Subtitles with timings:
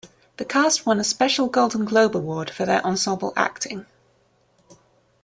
[0.37, 3.85] The cast won a Special Golden Globe Award for their ensemble acting.